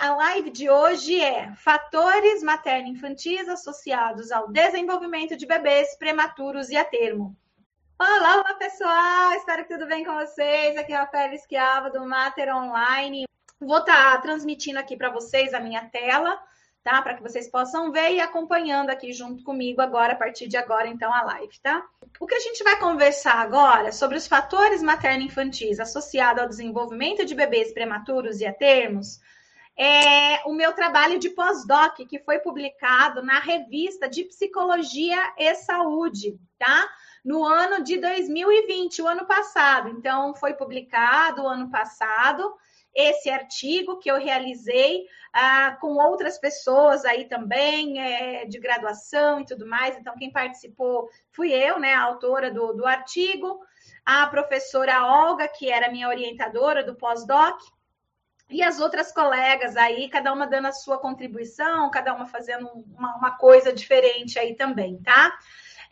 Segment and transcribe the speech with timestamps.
[0.00, 6.82] A live de hoje é fatores materno-infantis associados ao desenvolvimento de bebês prematuros e a
[6.82, 7.36] termo.
[7.98, 10.78] Olá, olá pessoal, espero que tudo bem com vocês.
[10.78, 13.26] Aqui é a Rafaela Esquiava do Mater Online.
[13.60, 16.42] Vou estar tá transmitindo aqui para vocês a minha tela,
[16.82, 17.02] tá?
[17.02, 20.88] Para que vocês possam ver e acompanhando aqui junto comigo agora, a partir de agora,
[20.88, 21.86] então, a live, tá?
[22.18, 27.34] O que a gente vai conversar agora sobre os fatores materno-infantis associados ao desenvolvimento de
[27.34, 29.20] bebês prematuros e a termos
[29.82, 36.38] é o meu trabalho de pós-doc, que foi publicado na revista de Psicologia e Saúde,
[36.58, 36.86] tá?
[37.24, 39.88] No ano de 2020, o ano passado.
[39.88, 42.54] Então, foi publicado o ano passado
[42.94, 49.46] esse artigo que eu realizei ah, com outras pessoas aí também, é, de graduação e
[49.46, 49.96] tudo mais.
[49.96, 53.58] Então, quem participou fui eu, né, a autora do, do artigo,
[54.04, 57.58] a professora Olga, que era minha orientadora do pós-doc,
[58.50, 63.16] e as outras colegas aí, cada uma dando a sua contribuição, cada uma fazendo uma,
[63.16, 65.38] uma coisa diferente aí também, tá?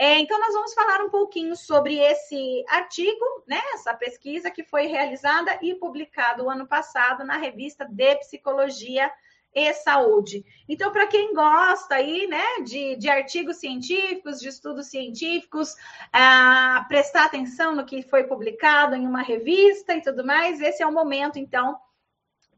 [0.01, 3.61] É, então, nós vamos falar um pouquinho sobre esse artigo, né?
[3.75, 9.11] Essa pesquisa que foi realizada e publicada o ano passado na revista de Psicologia
[9.53, 10.45] e Saúde.
[10.69, 15.75] Então, para quem gosta aí, né, de, de artigos científicos, de estudos científicos,
[16.13, 20.87] ah, prestar atenção no que foi publicado em uma revista e tudo mais, esse é
[20.87, 21.77] o momento, então,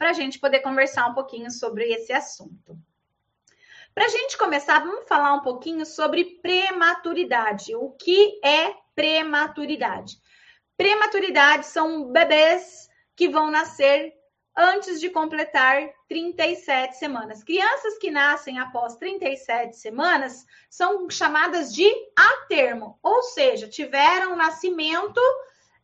[0.00, 2.74] para a gente poder conversar um pouquinho sobre esse assunto.
[3.94, 7.74] Para a gente começar, vamos falar um pouquinho sobre prematuridade.
[7.76, 10.16] O que é prematuridade?
[10.74, 14.14] Prematuridade são bebês que vão nascer
[14.56, 17.44] antes de completar 37 semanas.
[17.44, 25.20] Crianças que nascem após 37 semanas são chamadas de a termo, ou seja, tiveram nascimento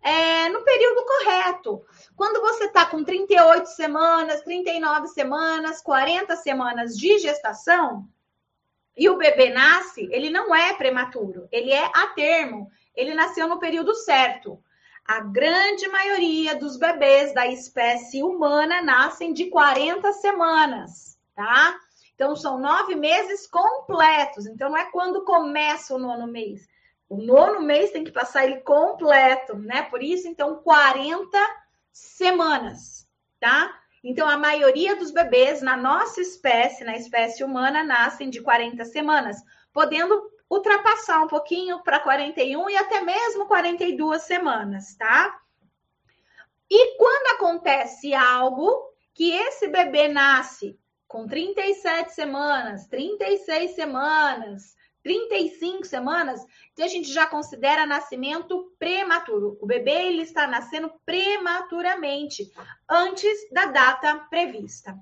[0.02, 1.84] é, no período correto.
[2.14, 8.06] Quando você está com 38 semanas, 39 semanas, 40 semanas de gestação
[8.96, 13.58] e o bebê nasce, ele não é prematuro, ele é a termo, ele nasceu no
[13.58, 14.62] período certo.
[15.06, 21.78] A grande maioria dos bebês da espécie humana nascem de 40 semanas, tá?
[22.16, 24.46] Então, são nove meses completos.
[24.46, 26.66] Então, não é quando começa o nono mês.
[27.08, 29.82] O nono mês tem que passar ele completo, né?
[29.82, 31.38] Por isso, então, 40
[31.92, 33.08] semanas,
[33.38, 33.72] tá?
[34.02, 39.36] Então, a maioria dos bebês na nossa espécie, na espécie humana, nascem de 40 semanas,
[39.72, 45.40] podendo ultrapassar um pouquinho para 41 e até mesmo 42 semanas, tá?
[46.70, 56.44] E quando acontece algo que esse bebê nasce com 37 semanas, 36 semanas, 35 semanas,
[56.72, 59.56] então a gente já considera nascimento prematuro.
[59.60, 62.50] O bebê ele está nascendo prematuramente,
[62.90, 64.98] antes da data prevista.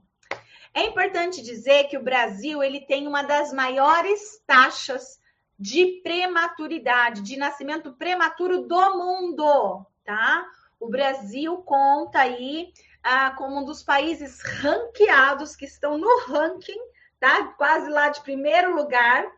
[0.74, 5.18] É importante dizer que o Brasil ele tem uma das maiores taxas
[5.58, 10.46] de prematuridade, de nascimento prematuro do mundo, tá?
[10.78, 16.80] O Brasil conta aí ah, como um dos países ranqueados que estão no ranking,
[17.18, 17.54] tá?
[17.56, 19.32] Quase lá de primeiro lugar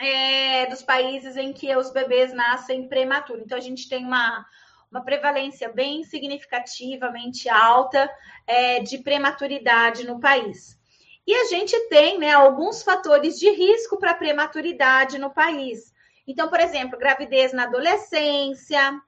[0.00, 3.44] é, dos países em que os bebês nascem prematuros.
[3.44, 4.46] Então, a gente tem uma,
[4.90, 8.10] uma prevalência bem significativamente alta
[8.46, 10.78] é, de prematuridade no país.
[11.26, 15.92] E a gente tem né, alguns fatores de risco para prematuridade no país.
[16.26, 19.00] Então, por exemplo, gravidez na adolescência,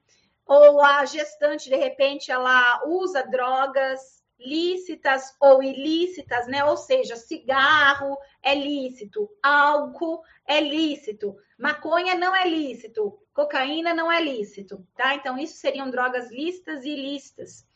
[0.46, 6.64] ou a gestante, de repente, ela usa drogas lícitas ou ilícitas, né?
[6.64, 14.20] Ou seja, cigarro é lícito, álcool é lícito, maconha não é lícito, cocaína não é
[14.20, 15.14] lícito, tá?
[15.14, 17.66] Então, isso seriam drogas lícitas e ilícitas.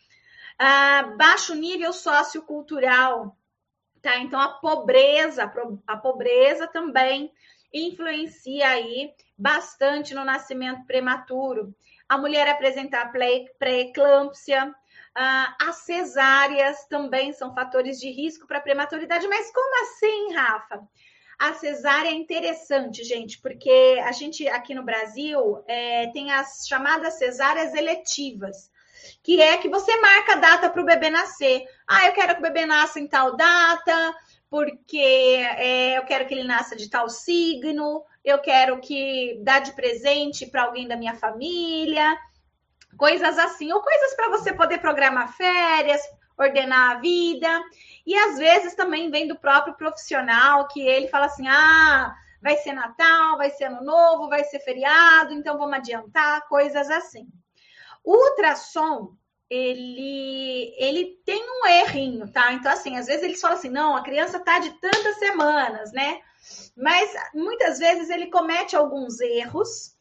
[0.59, 3.37] Ah, baixo nível sociocultural,
[4.03, 4.19] tá?
[4.19, 5.50] Então, a pobreza,
[5.87, 7.32] a pobreza também
[7.72, 11.75] influencia aí bastante no nascimento prematuro.
[12.09, 14.75] A mulher apresentar pré-eclâmpsia,
[15.16, 19.27] ah, as cesáreas também são fatores de risco para prematuridade.
[19.27, 20.87] Mas como assim, Rafa?
[21.38, 27.14] A cesárea é interessante, gente, porque a gente aqui no Brasil é, tem as chamadas
[27.14, 28.70] cesáreas eletivas,
[29.23, 31.64] que é que você marca a data para o bebê nascer.
[31.87, 34.14] Ah, eu quero que o bebê nasça em tal data,
[34.50, 39.73] porque é, eu quero que ele nasça de tal signo, eu quero que dá de
[39.73, 42.19] presente para alguém da minha família
[42.96, 46.00] coisas assim, ou coisas para você poder programar férias,
[46.38, 47.62] ordenar a vida.
[48.06, 52.72] E às vezes também vem do próprio profissional que ele fala assim: ah, vai ser
[52.72, 57.26] Natal, vai ser Ano Novo, vai ser feriado, então vamos adiantar, coisas assim.
[58.04, 59.16] O ultrassom,
[59.50, 62.52] ele, ele tem um errinho, tá?
[62.52, 66.20] Então, assim, às vezes eles falam assim, não, a criança tá de tantas semanas, né?
[66.76, 69.95] Mas muitas vezes ele comete alguns erros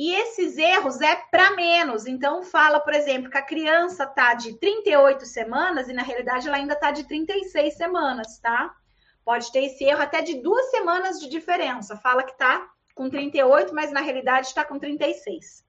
[0.00, 2.06] e esses erros é para menos.
[2.06, 6.56] Então, fala, por exemplo, que a criança tá de 38 semanas e na realidade ela
[6.56, 8.74] ainda tá de 36 semanas, tá?
[9.22, 11.98] Pode ter esse erro até de duas semanas de diferença.
[11.98, 15.62] Fala que tá com 38, mas na realidade está com 36.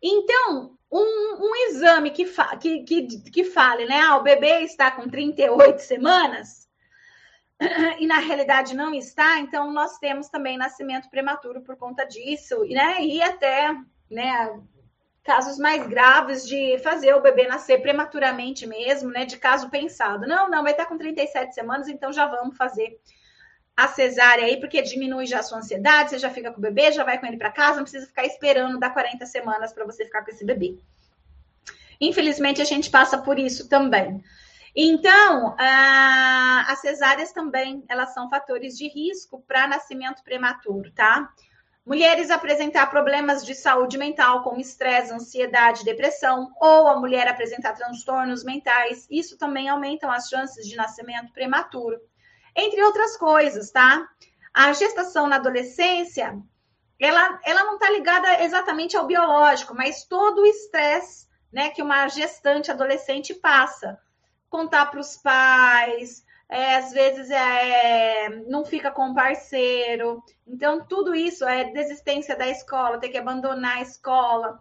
[0.00, 2.26] Então, um, um exame que,
[2.60, 4.02] que, que, que fale, né?
[4.02, 6.65] Ah, o bebê está com 38 semanas
[7.98, 13.02] e na realidade não está, então nós temos também nascimento prematuro por conta disso, né?
[13.02, 13.74] E até,
[14.10, 14.60] né,
[15.22, 19.24] casos mais graves de fazer o bebê nascer prematuramente mesmo, né?
[19.24, 20.26] De caso pensado.
[20.26, 23.00] Não, não, vai estar com 37 semanas, então já vamos fazer
[23.76, 26.92] a cesárea aí, porque diminui já a sua ansiedade, você já fica com o bebê,
[26.92, 30.04] já vai com ele para casa, não precisa ficar esperando dar 40 semanas para você
[30.04, 30.78] ficar com esse bebê.
[32.00, 34.22] Infelizmente, a gente passa por isso também.
[34.76, 41.32] Então, as cesáreas também, elas são fatores de risco para nascimento prematuro, tá?
[41.84, 48.44] Mulheres apresentar problemas de saúde mental, como estresse, ansiedade, depressão, ou a mulher apresentar transtornos
[48.44, 51.98] mentais, isso também aumentam as chances de nascimento prematuro
[52.56, 54.08] entre outras coisas, tá?
[54.52, 56.38] A gestação na adolescência,
[56.98, 62.08] ela, ela não está ligada exatamente ao biológico, mas todo o estresse né, que uma
[62.08, 63.98] gestante adolescente passa.
[64.48, 70.22] Contar para os pais, é, às vezes é, não fica com o parceiro.
[70.46, 74.60] Então, tudo isso é desistência da escola, ter que abandonar a escola.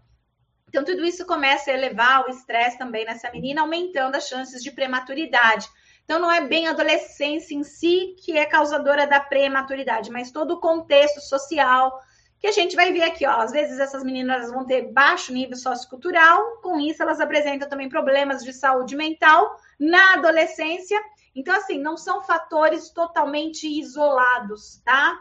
[0.68, 4.72] Então, tudo isso começa a elevar o estresse também nessa menina, aumentando as chances de
[4.72, 5.70] prematuridade.
[6.04, 10.56] Então, não é bem a adolescência em si que é causadora da prematuridade, mas todo
[10.56, 12.00] o contexto social
[12.46, 13.32] que a gente vai ver aqui, ó.
[13.42, 18.44] Às vezes essas meninas vão ter baixo nível sociocultural, com isso elas apresentam também problemas
[18.44, 21.02] de saúde mental na adolescência.
[21.36, 25.20] Então, assim, não são fatores totalmente isolados, tá?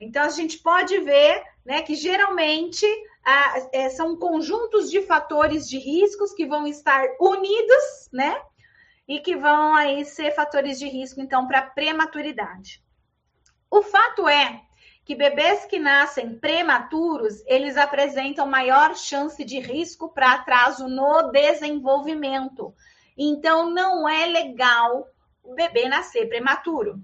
[0.00, 2.86] Então, a gente pode ver, né, que geralmente
[3.26, 8.40] ah, é, são conjuntos de fatores de riscos que vão estar unidos, né?
[9.06, 12.82] e que vão aí ser fatores de risco, então, para prematuridade.
[13.70, 14.62] O fato é
[15.04, 22.74] que bebês que nascem prematuros, eles apresentam maior chance de risco para atraso no desenvolvimento.
[23.16, 25.06] Então, não é legal
[25.42, 26.98] o bebê nascer prematuro.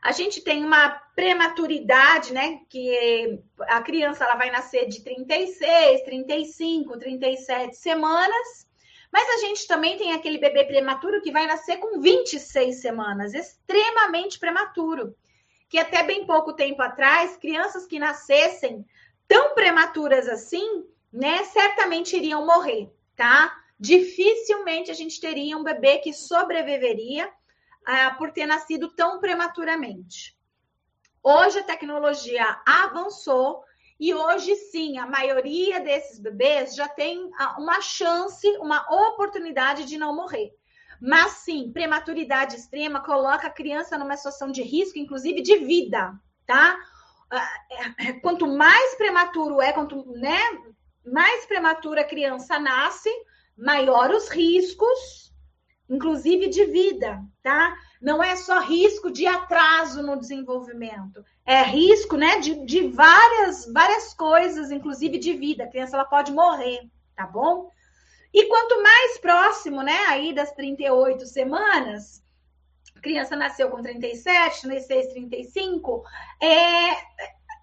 [0.00, 2.60] A gente tem uma prematuridade, né?
[2.68, 8.66] Que a criança ela vai nascer de 36, 35, 37 semanas
[9.12, 14.38] mas a gente também tem aquele bebê prematuro que vai nascer com 26 semanas, extremamente
[14.38, 15.14] prematuro.
[15.72, 18.84] Que até bem pouco tempo atrás, crianças que nascessem
[19.26, 23.58] tão prematuras assim, né, certamente iriam morrer, tá?
[23.80, 27.32] Dificilmente a gente teria um bebê que sobreviveria
[27.86, 30.36] ah, por ter nascido tão prematuramente.
[31.22, 33.64] Hoje a tecnologia avançou
[33.98, 40.14] e hoje sim, a maioria desses bebês já tem uma chance, uma oportunidade de não
[40.14, 40.54] morrer.
[41.04, 46.14] Mas sim, prematuridade extrema coloca a criança numa situação de risco, inclusive de vida,
[46.46, 46.78] tá?
[47.28, 47.50] Ah,
[47.98, 50.38] é, é, quanto mais prematuro é, quanto né,
[51.04, 53.10] mais prematura a criança nasce,
[53.58, 55.34] maior os riscos,
[55.90, 57.76] inclusive de vida, tá?
[58.02, 64.12] não é só risco de atraso no desenvolvimento, é risco né, de, de várias, várias
[64.12, 65.64] coisas, inclusive de vida.
[65.64, 67.70] A criança ela pode morrer, tá bom?
[68.32, 72.22] E quanto mais próximo, né, aí das 38 semanas,
[73.02, 76.04] criança nasceu com 37, 36, 35,
[76.40, 76.96] é,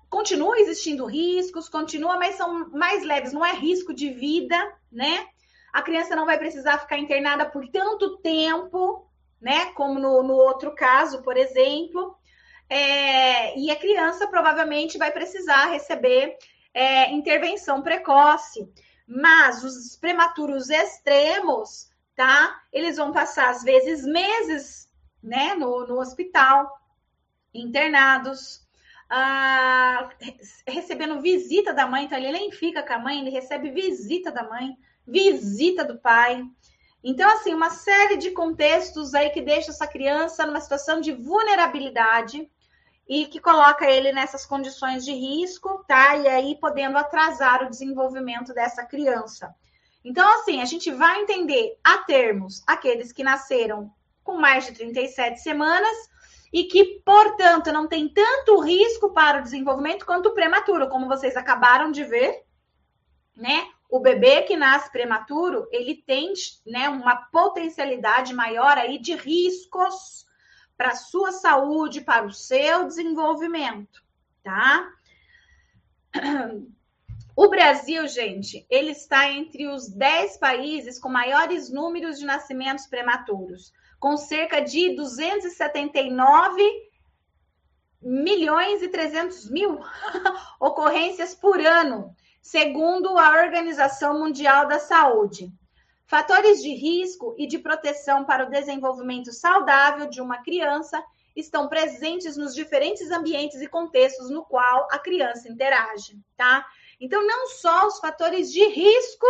[0.09, 4.57] continua existindo riscos, continua, mas são mais leves, não é risco de vida,
[4.91, 5.25] né?
[5.71, 9.07] A criança não vai precisar ficar internada por tanto tempo,
[9.39, 9.67] né?
[9.73, 12.15] Como no, no outro caso, por exemplo.
[12.67, 16.37] É, e a criança provavelmente vai precisar receber
[16.73, 18.67] é, intervenção precoce.
[19.09, 22.61] Mas os prematuros extremos, tá?
[22.71, 24.87] Eles vão passar, às vezes, meses,
[25.21, 26.79] né, no, no hospital,
[27.51, 28.61] internados,
[29.09, 30.09] ah,
[30.67, 32.05] recebendo visita da mãe.
[32.05, 36.43] Então, ele nem fica com a mãe, ele recebe visita da mãe, visita do pai.
[37.03, 42.47] Então, assim, uma série de contextos aí que deixa essa criança numa situação de vulnerabilidade
[43.09, 46.15] e que coloca ele nessas condições de risco, tá?
[46.15, 49.53] E aí podendo atrasar o desenvolvimento dessa criança.
[50.05, 53.91] Então, assim, a gente vai entender a termos aqueles que nasceram
[54.23, 55.97] com mais de 37 semanas
[56.53, 61.35] e que, portanto, não tem tanto risco para o desenvolvimento quanto o prematuro, como vocês
[61.35, 62.43] acabaram de ver,
[63.35, 63.67] né?
[63.89, 66.31] o bebê que nasce prematuro, ele tem
[66.63, 70.28] né, uma potencialidade maior aí de riscos
[70.79, 74.01] para a sua saúde, para o seu desenvolvimento,
[74.41, 74.89] tá?
[77.35, 83.73] O Brasil, gente, ele está entre os 10 países com maiores números de nascimentos prematuros,
[83.99, 86.63] com cerca de 279
[88.01, 89.79] milhões e 300 mil
[90.61, 95.51] ocorrências por ano, segundo a Organização Mundial da Saúde.
[96.09, 102.35] Fatores de risco e de proteção para o desenvolvimento saudável de uma criança estão presentes
[102.35, 106.65] nos diferentes ambientes e contextos no qual a criança interage, tá?
[106.99, 109.27] Então, não só os fatores de risco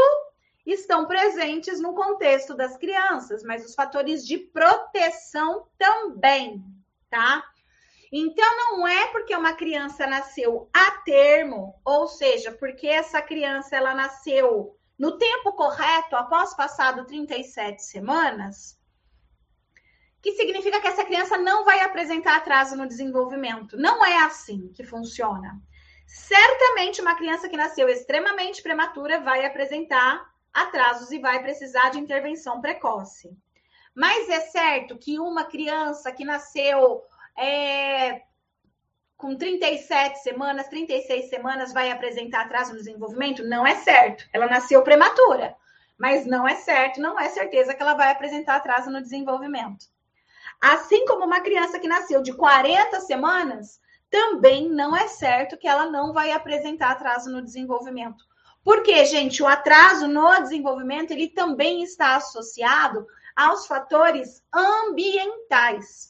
[0.66, 6.64] estão presentes no contexto das crianças, mas os fatores de proteção também,
[7.10, 7.44] tá?
[8.10, 13.94] Então, não é porque uma criança nasceu a termo, ou seja, porque essa criança ela
[13.94, 18.78] nasceu no tempo correto, após passado 37 semanas,
[20.22, 23.78] que significa que essa criança não vai apresentar atraso no desenvolvimento.
[23.78, 25.58] Não é assim que funciona.
[26.06, 32.60] Certamente, uma criança que nasceu extremamente prematura vai apresentar atrasos e vai precisar de intervenção
[32.60, 33.30] precoce.
[33.96, 37.04] Mas é certo que uma criança que nasceu
[37.38, 38.24] é,
[39.20, 43.44] com 37 semanas, 36 semanas, vai apresentar atraso no desenvolvimento?
[43.44, 44.24] Não é certo.
[44.32, 45.58] Ela nasceu prematura,
[45.98, 49.88] mas não é certo, não é certeza que ela vai apresentar atraso no desenvolvimento.
[50.62, 55.92] Assim como uma criança que nasceu de 40 semanas, também não é certo que ela
[55.92, 58.24] não vai apresentar atraso no desenvolvimento.
[58.64, 66.09] Porque, gente, o atraso no desenvolvimento ele também está associado aos fatores ambientais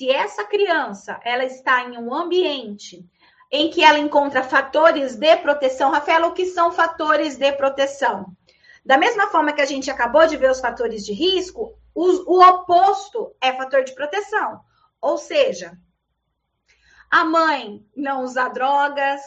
[0.00, 3.06] se essa criança ela está em um ambiente
[3.52, 8.34] em que ela encontra fatores de proteção, Rafaela, o que são fatores de proteção?
[8.82, 12.40] Da mesma forma que a gente acabou de ver os fatores de risco, os, o
[12.40, 14.62] oposto é fator de proteção.
[15.02, 15.76] Ou seja,
[17.10, 19.20] a mãe não usar drogas,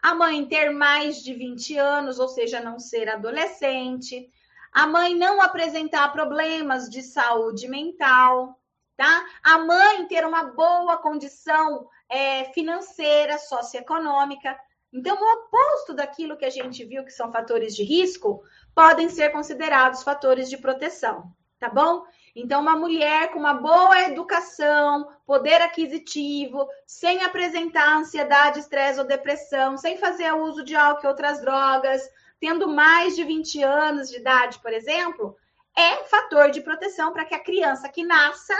[0.00, 4.30] a mãe ter mais de 20 anos, ou seja, não ser adolescente,
[4.70, 8.61] a mãe não apresentar problemas de saúde mental,
[9.02, 9.26] tá?
[9.42, 14.56] A mãe ter uma boa condição é, financeira, socioeconômica.
[14.92, 19.32] Então, o oposto daquilo que a gente viu que são fatores de risco, podem ser
[19.32, 22.04] considerados fatores de proteção, tá bom?
[22.36, 29.76] Então, uma mulher com uma boa educação, poder aquisitivo, sem apresentar ansiedade, estresse ou depressão,
[29.76, 34.60] sem fazer uso de álcool e outras drogas, tendo mais de 20 anos de idade,
[34.60, 35.36] por exemplo,
[35.76, 38.54] é fator de proteção para que a criança que nasça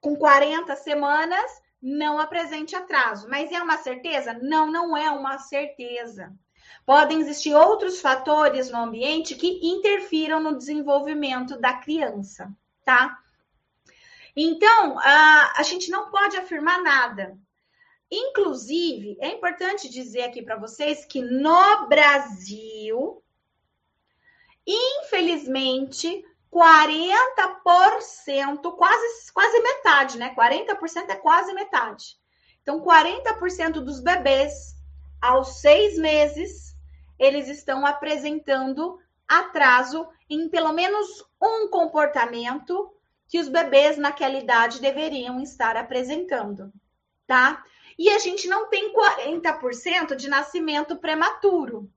[0.00, 3.28] com 40 semanas não apresente atraso.
[3.28, 4.38] Mas é uma certeza?
[4.40, 6.32] Não, não é uma certeza.
[6.84, 12.50] Podem existir outros fatores no ambiente que interfiram no desenvolvimento da criança,
[12.84, 13.18] tá?
[14.36, 17.38] Então, a, a gente não pode afirmar nada.
[18.10, 23.22] Inclusive, é importante dizer aqui para vocês que no Brasil,
[24.66, 30.34] infelizmente, 40%, quase, quase metade, né?
[30.34, 32.18] 40% é quase metade.
[32.62, 34.74] Então, 40% dos bebês,
[35.20, 36.74] aos seis meses,
[37.18, 42.92] eles estão apresentando atraso em pelo menos um comportamento
[43.28, 46.72] que os bebês naquela idade deveriam estar apresentando,
[47.26, 47.64] tá?
[47.96, 51.88] E a gente não tem 40% de nascimento prematuro.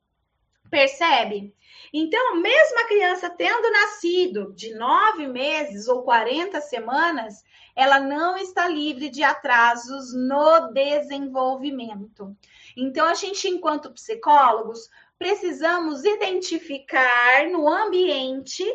[0.73, 1.53] Percebe?
[1.93, 7.43] Então, mesmo a criança tendo nascido de nove meses ou 40 semanas,
[7.75, 12.35] ela não está livre de atrasos no desenvolvimento.
[12.75, 14.89] Então, a gente, enquanto psicólogos,
[15.19, 18.65] precisamos identificar no ambiente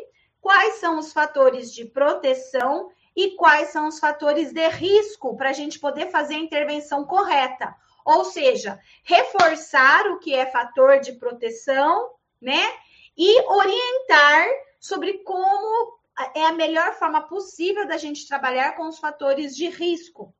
[0.41, 5.53] quais são os fatores de proteção e quais são os fatores de risco para a
[5.53, 7.75] gente poder fazer a intervenção correta.
[8.09, 12.11] Ou seja, reforçar o que é fator de proteção,
[12.41, 12.73] né?
[13.15, 14.47] E orientar
[14.81, 15.99] sobre como
[16.35, 20.35] é a melhor forma possível da gente trabalhar com os fatores de risco,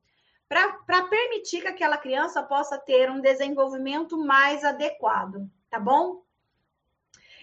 [0.47, 6.23] para permitir que aquela criança possa ter um desenvolvimento mais adequado, tá bom?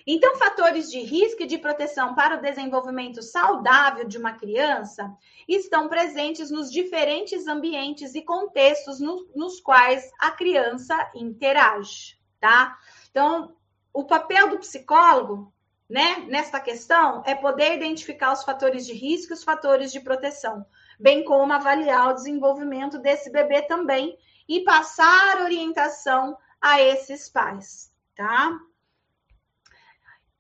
[0.07, 5.13] Então, fatores de risco e de proteção para o desenvolvimento saudável de uma criança
[5.49, 12.79] estão presentes nos diferentes ambientes e contextos no, nos quais a criança interage, tá?
[13.11, 13.57] Então,
[13.93, 15.53] o papel do psicólogo,
[15.91, 20.65] né, nesta questão, é poder identificar os fatores de risco e os fatores de proteção,
[21.01, 24.17] bem como avaliar o desenvolvimento desse bebê também
[24.49, 28.57] e passar orientação a esses pais, tá?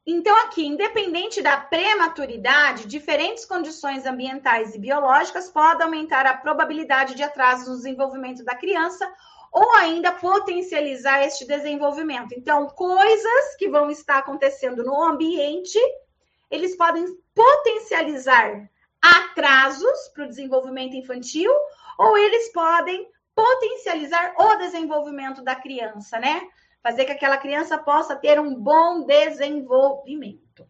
[0.08, 7.25] Então, aqui, independente da prematuridade, diferentes condições ambientais e biológicas podem aumentar a probabilidade de
[7.25, 9.12] atraso no desenvolvimento da criança
[9.50, 12.34] ou ainda potencializar este desenvolvimento.
[12.36, 15.78] Então, coisas que vão estar acontecendo no ambiente,
[16.48, 18.70] eles podem potencializar
[19.02, 21.52] atrasos para o desenvolvimento infantil
[21.98, 26.42] ou eles podem potencializar o desenvolvimento da criança, né?
[26.87, 30.64] Fazer que aquela criança possa ter um bom desenvolvimento.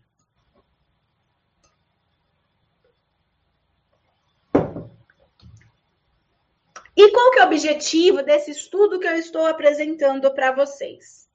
[6.96, 11.28] E qual que é o objetivo desse estudo que eu estou apresentando para vocês?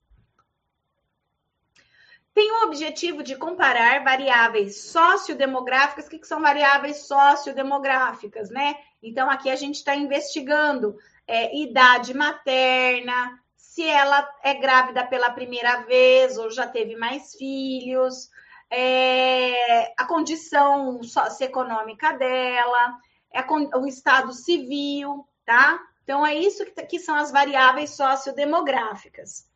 [2.33, 6.07] Tem o objetivo de comparar variáveis sociodemográficas.
[6.07, 8.77] O que, que são variáveis sociodemográficas, né?
[9.03, 10.97] Então, aqui a gente está investigando
[11.27, 18.27] é, idade materna, se ela é grávida pela primeira vez ou já teve mais filhos,
[18.69, 22.97] é, a condição socioeconômica dela,
[23.31, 23.41] é
[23.77, 25.79] o estado civil, tá?
[26.03, 29.47] Então, é isso que, que são as variáveis sociodemográficas.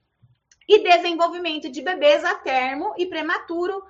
[0.69, 3.83] E desenvolvimento de bebês a termo e prematuro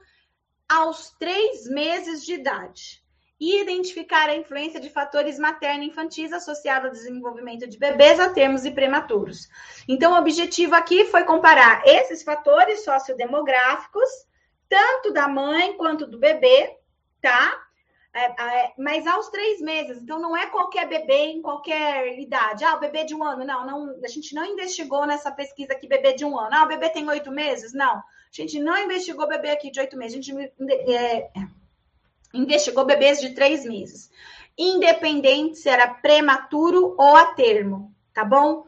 [0.67, 3.04] aos três meses de idade
[3.39, 8.71] e identificar a influência de fatores materno-infantis associados ao desenvolvimento de bebês a termos e
[8.71, 9.49] prematuros.
[9.87, 14.09] Então, o objetivo aqui foi comparar esses fatores sociodemográficos,
[14.69, 16.77] tanto da mãe quanto do bebê,
[17.21, 17.61] tá?
[18.13, 22.63] É, é, mas aos três meses, então não é qualquer bebê em qualquer idade.
[22.63, 25.85] Ah, o bebê de um ano, não, não, a gente não investigou nessa pesquisa aqui
[25.85, 26.51] bebê de um ano.
[26.53, 27.73] Ah, o bebê tem oito meses?
[27.73, 30.17] Não, a gente não investigou bebê aqui de oito meses.
[30.17, 30.53] A gente
[30.89, 31.29] é,
[32.35, 34.11] investigou bebês de três meses,
[34.57, 38.65] independente se era prematuro ou a termo, tá bom?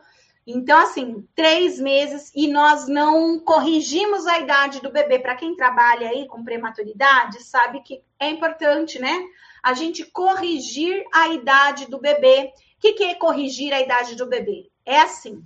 [0.50, 5.20] Então, assim, três meses e nós não corrigimos a idade do bebê.
[5.20, 9.26] Para quem trabalha aí com prematuridade, sabe que é importante, né?
[9.62, 12.54] A gente corrigir a idade do bebê.
[12.78, 14.72] O que, que é corrigir a idade do bebê?
[14.86, 15.44] É assim: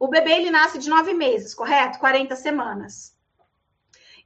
[0.00, 2.00] o bebê ele nasce de nove meses, correto?
[2.00, 3.13] 40 semanas.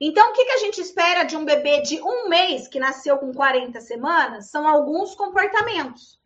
[0.01, 3.19] Então, o que, que a gente espera de um bebê de um mês que nasceu
[3.19, 4.51] com 40 semanas?
[4.51, 6.21] São alguns comportamentos.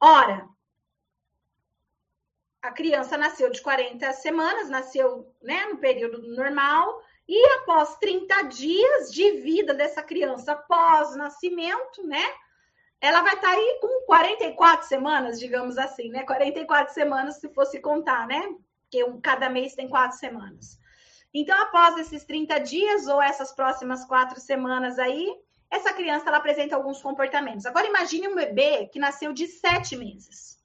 [0.00, 0.48] Ora,
[2.62, 9.12] a criança nasceu de 40 semanas, nasceu né, no período normal, e após 30 dias
[9.12, 12.24] de vida dessa criança pós-nascimento, né?
[13.00, 16.24] Ela vai estar tá aí com 44 semanas, digamos assim, né?
[16.24, 18.48] 44 semanas, se fosse contar, né?
[18.82, 20.78] Porque cada mês tem quatro semanas.
[21.34, 25.34] Então, após esses 30 dias ou essas próximas quatro semanas aí,
[25.70, 27.64] essa criança ela apresenta alguns comportamentos.
[27.64, 30.60] Agora, imagine um bebê que nasceu de sete meses.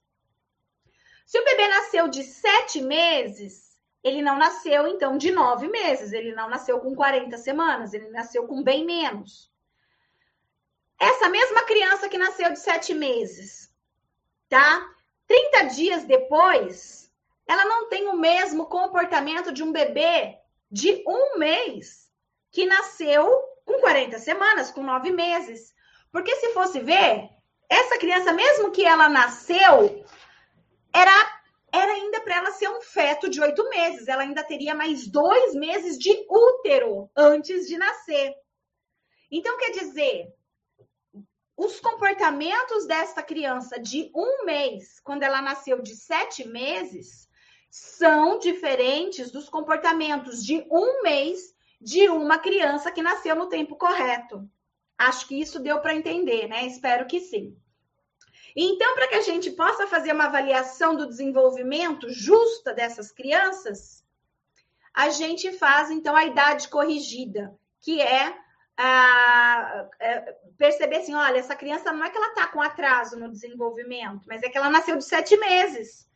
[1.26, 6.12] Se o bebê nasceu de sete meses, ele não nasceu, então, de nove meses.
[6.12, 9.50] Ele não nasceu com 40 semanas, ele nasceu com bem menos.
[10.98, 13.72] Essa mesma criança que nasceu de sete meses,
[14.48, 14.86] tá?
[15.26, 17.10] 30 dias depois,
[17.46, 20.38] ela não tem o mesmo comportamento de um bebê
[20.70, 22.08] de um mês
[22.50, 23.26] que nasceu
[23.64, 25.74] com 40 semanas, com nove meses.
[26.10, 27.28] Porque se fosse ver,
[27.68, 30.04] essa criança, mesmo que ela nasceu,
[30.92, 31.40] era,
[31.72, 34.08] era ainda para ela ser um feto de oito meses.
[34.08, 38.34] Ela ainda teria mais dois meses de útero antes de nascer.
[39.30, 40.32] Então, quer dizer,
[41.56, 47.27] os comportamentos desta criança de um mês, quando ela nasceu de sete meses,
[47.70, 54.48] são diferentes dos comportamentos de um mês de uma criança que nasceu no tempo correto.
[54.96, 56.66] Acho que isso deu para entender, né?
[56.66, 57.56] Espero que sim.
[58.56, 64.04] Então, para que a gente possa fazer uma avaliação do desenvolvimento justa dessas crianças,
[64.92, 68.36] a gente faz então a idade corrigida, que é,
[70.00, 74.26] é perceber assim: olha, essa criança não é que ela está com atraso no desenvolvimento,
[74.26, 76.07] mas é que ela nasceu de sete meses.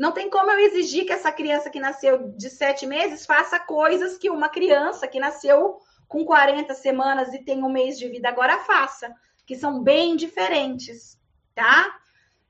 [0.00, 4.16] Não tem como eu exigir que essa criança que nasceu de sete meses faça coisas
[4.16, 8.60] que uma criança que nasceu com 40 semanas e tem um mês de vida agora
[8.60, 11.20] faça, que são bem diferentes,
[11.54, 11.94] tá?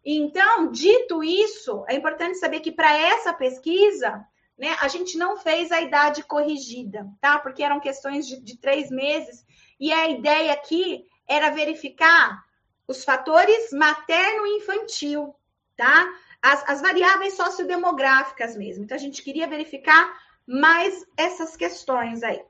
[0.04, 4.24] Então, dito isso, é importante saber que para essa pesquisa,
[4.56, 7.40] né, a gente não fez a idade corrigida, tá?
[7.40, 9.44] Porque eram questões de, de três meses,
[9.80, 12.44] e a ideia aqui era verificar
[12.86, 15.34] os fatores materno-infantil,
[15.76, 16.08] tá?
[16.42, 18.84] As, as variáveis sociodemográficas mesmo.
[18.84, 20.12] Então, a gente queria verificar
[20.46, 22.42] mais essas questões aí.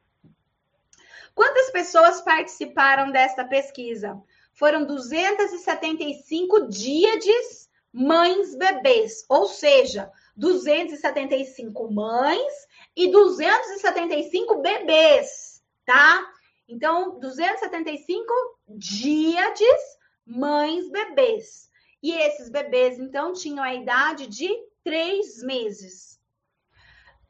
[1.34, 4.20] Quantas pessoas participaram desta pesquisa?
[4.52, 12.52] Foram 275 díades mães bebês, ou seja, 275 mães
[12.96, 16.30] e 275 bebês, tá?
[16.68, 18.32] Então, 275
[18.68, 21.69] díades mães bebês.
[22.02, 24.48] E esses bebês, então, tinham a idade de
[24.82, 26.18] três meses.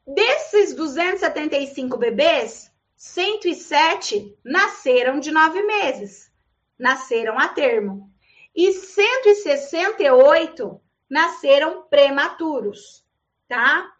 [0.07, 6.31] Desses 275 bebês, 107 nasceram de nove meses,
[6.77, 8.09] nasceram a termo.
[8.55, 13.05] E 168 nasceram prematuros,
[13.47, 13.91] tá?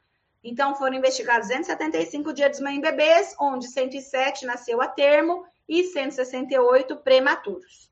[0.44, 7.91] Então, foram investigados 275 dias em bebês, onde 107 nasceu a termo e 168 prematuros.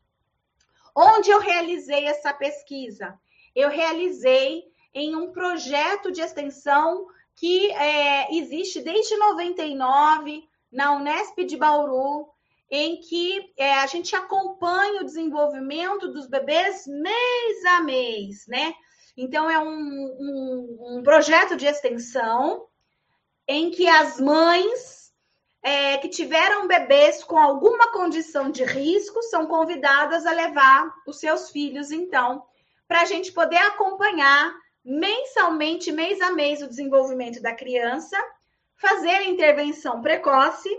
[1.02, 3.18] Onde eu realizei essa pesquisa?
[3.56, 7.08] Eu realizei em um projeto de extensão
[7.38, 12.28] que é, existe desde 99 na Unesp de Bauru,
[12.70, 18.74] em que é, a gente acompanha o desenvolvimento dos bebês mês a mês, né?
[19.16, 22.66] Então, é um, um, um projeto de extensão
[23.48, 24.99] em que as mães
[25.62, 31.50] é, que tiveram bebês com alguma condição de risco são convidadas a levar os seus
[31.50, 32.43] filhos, então,
[32.88, 38.17] para a gente poder acompanhar mensalmente, mês a mês, o desenvolvimento da criança,
[38.76, 40.69] fazer intervenção precoce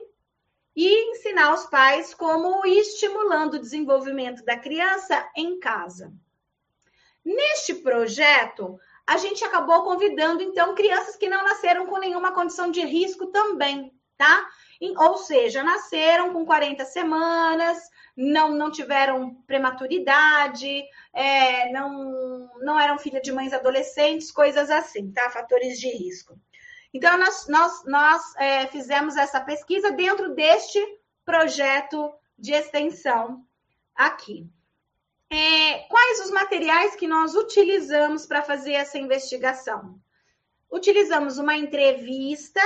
[0.74, 6.12] e ensinar os pais como ir estimulando o desenvolvimento da criança em casa.
[7.24, 12.80] Neste projeto, a gente acabou convidando, então, crianças que não nasceram com nenhuma condição de
[12.80, 14.48] risco também, tá?
[14.80, 17.78] Ou seja, nasceram com 40 semanas,
[18.16, 25.28] não, não tiveram prematuridade, é, não, não eram filhas de mães adolescentes, coisas assim, tá?
[25.30, 26.38] Fatores de risco.
[26.94, 30.80] Então, nós, nós, nós é, fizemos essa pesquisa dentro deste
[31.24, 33.44] projeto de extensão
[33.94, 34.50] aqui
[35.30, 40.00] é, quais os materiais que nós utilizamos para fazer essa investigação?
[40.70, 42.60] Utilizamos uma entrevista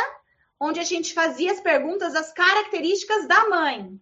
[0.60, 3.98] onde a gente fazia as perguntas, as características da mãe.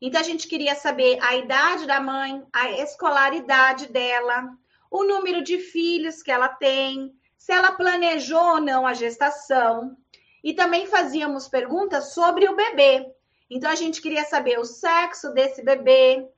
[0.00, 4.48] Então, a gente queria saber a idade da mãe, a escolaridade dela,
[4.90, 9.96] o número de filhos que ela tem, se ela planejou ou não a gestação.
[10.44, 13.06] E também fazíamos perguntas sobre o bebê.
[13.48, 16.28] Então, a gente queria saber o sexo desse bebê,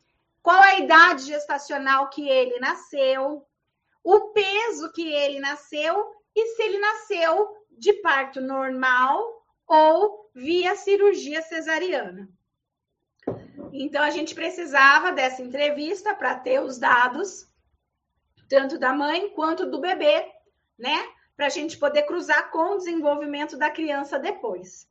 [0.42, 3.44] qual a idade gestacional que ele nasceu,
[4.04, 9.38] o peso que ele nasceu e se ele nasceu de parto normal
[9.68, 12.28] ou via cirurgia cesariana.
[13.72, 17.46] Então a gente precisava dessa entrevista para ter os dados
[18.48, 20.26] tanto da mãe quanto do bebê,
[20.78, 21.07] né?
[21.37, 24.88] Para a gente poder cruzar com o desenvolvimento da criança depois.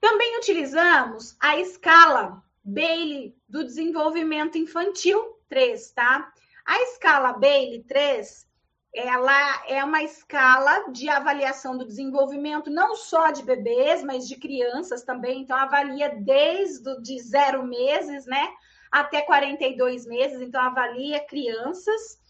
[0.00, 6.32] Também utilizamos a escala Bailey do desenvolvimento infantil 3, tá?
[6.64, 8.48] A escala Bailey 3,
[8.94, 15.02] ela é uma escala de avaliação do desenvolvimento não só de bebês, mas de crianças
[15.02, 15.40] também.
[15.40, 18.52] Então avalia desde de zero meses, né,
[18.90, 20.42] até 42 meses.
[20.42, 22.20] Então avalia crianças.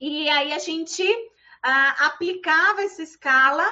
[0.00, 1.04] E aí a gente
[1.62, 3.64] ah, aplicava essa escala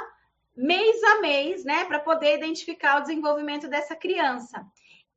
[0.57, 4.65] mês a mês, né, para poder identificar o desenvolvimento dessa criança.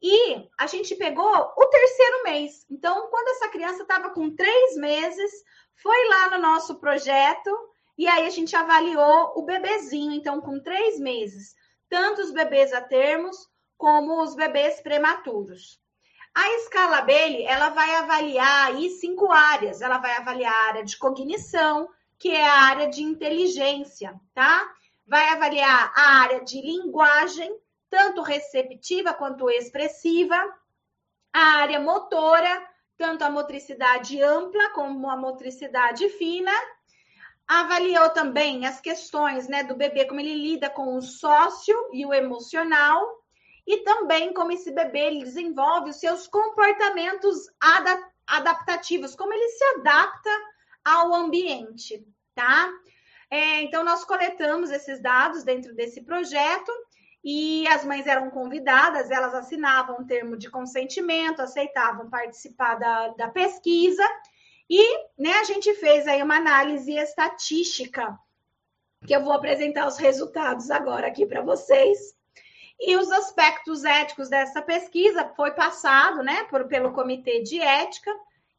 [0.01, 2.65] E a gente pegou o terceiro mês.
[2.69, 5.31] Então, quando essa criança estava com três meses,
[5.81, 7.49] foi lá no nosso projeto
[7.97, 11.55] e aí a gente avaliou o bebezinho, então, com três meses,
[11.89, 13.35] tanto os bebês a termos
[13.77, 15.79] como os bebês prematuros.
[16.33, 19.81] A escala Bailey, ela vai avaliar aí cinco áreas.
[19.81, 24.71] Ela vai avaliar a área de cognição, que é a área de inteligência, tá?
[25.07, 27.51] Vai avaliar a área de linguagem,
[27.89, 30.37] tanto receptiva quanto expressiva,
[31.33, 36.51] a área motora, tanto a motricidade ampla como a motricidade fina.
[37.47, 42.13] Avaliou também as questões né, do bebê, como ele lida com o sócio e o
[42.13, 43.23] emocional,
[43.65, 47.37] e também como esse bebê ele desenvolve os seus comportamentos
[48.27, 50.29] adaptativos, como ele se adapta
[50.83, 52.69] ao ambiente, tá?
[53.29, 56.71] É, então, nós coletamos esses dados dentro desse projeto
[57.29, 63.27] e as mães eram convidadas, elas assinavam um termo de consentimento, aceitavam participar da, da
[63.27, 64.01] pesquisa,
[64.69, 64.81] e
[65.17, 68.17] né, a gente fez aí uma análise estatística,
[69.05, 72.15] que eu vou apresentar os resultados agora aqui para vocês.
[72.79, 78.11] E os aspectos éticos dessa pesquisa foi passado né, por, pelo Comitê de Ética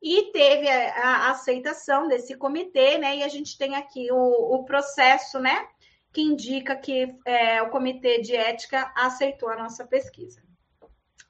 [0.02, 3.16] e teve a, a aceitação desse comitê, né?
[3.16, 5.66] E a gente tem aqui o, o processo, né?
[6.18, 10.42] Que indica que é, o Comitê de Ética aceitou a nossa pesquisa.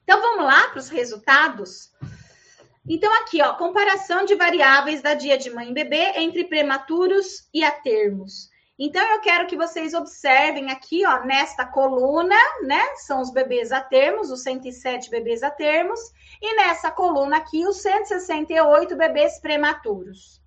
[0.03, 1.91] Então, vamos lá para os resultados?
[2.87, 7.63] Então, aqui, ó, comparação de variáveis da dia de mãe e bebê entre prematuros e
[7.63, 8.49] a termos.
[8.79, 12.95] Então, eu quero que vocês observem aqui, ó, nesta coluna, né?
[12.95, 15.99] São os bebês a termos, os 107 bebês a termos,
[16.41, 20.38] e nessa coluna aqui, os 168 bebês prematuros.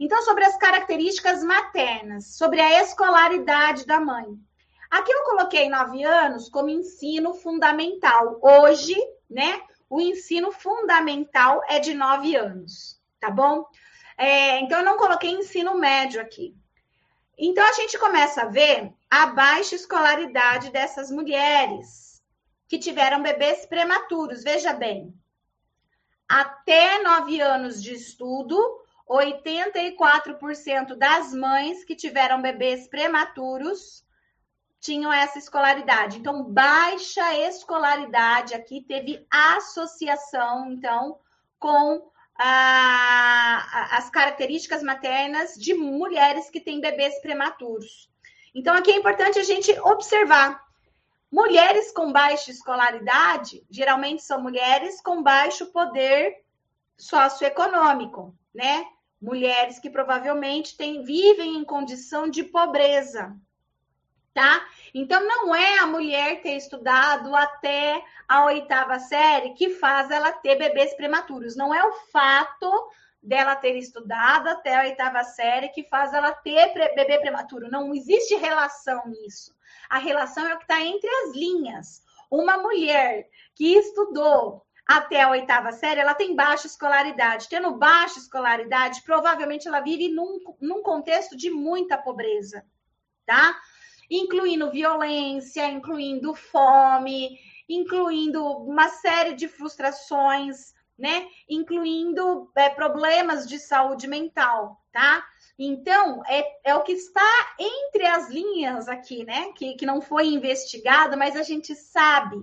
[0.00, 4.26] Então, sobre as características maternas, sobre a escolaridade da mãe.
[4.90, 8.40] Aqui eu coloquei nove anos como ensino fundamental.
[8.42, 8.96] Hoje,
[9.28, 9.60] né?
[9.90, 13.66] O ensino fundamental é de nove anos, tá bom?
[14.16, 16.56] É, então, eu não coloquei ensino médio aqui.
[17.36, 22.22] Então, a gente começa a ver a baixa escolaridade dessas mulheres
[22.66, 24.42] que tiveram bebês prematuros.
[24.42, 25.14] Veja bem,
[26.26, 28.80] até nove anos de estudo,
[29.10, 34.04] 84% das mães que tiveram bebês prematuros
[34.78, 36.18] tinham essa escolaridade.
[36.18, 41.18] Então, baixa escolaridade aqui teve associação, então,
[41.58, 48.08] com a, as características maternas de mulheres que têm bebês prematuros.
[48.54, 50.64] Então, aqui é importante a gente observar.
[51.30, 56.42] Mulheres com baixa escolaridade geralmente são mulheres com baixo poder
[56.96, 58.84] socioeconômico, né?
[59.20, 63.36] Mulheres que provavelmente têm, vivem em condição de pobreza,
[64.32, 64.66] tá?
[64.94, 70.56] Então, não é a mulher ter estudado até a oitava série que faz ela ter
[70.56, 71.54] bebês prematuros.
[71.54, 72.90] Não é o fato
[73.22, 77.70] dela ter estudado até a oitava série que faz ela ter bebê prematuro.
[77.70, 79.54] Não existe relação nisso.
[79.88, 82.02] A relação é o que está entre as linhas.
[82.30, 84.64] Uma mulher que estudou
[84.98, 87.48] até a oitava série, ela tem baixa escolaridade.
[87.48, 92.64] Tendo baixa escolaridade, provavelmente ela vive num, num contexto de muita pobreza,
[93.24, 93.56] tá?
[94.10, 101.28] incluindo violência, incluindo fome, incluindo uma série de frustrações, né?
[101.48, 105.24] Incluindo é, problemas de saúde mental, tá?
[105.56, 109.52] Então, é, é o que está entre as linhas aqui, né?
[109.52, 112.42] Que, que não foi investigado, mas a gente sabe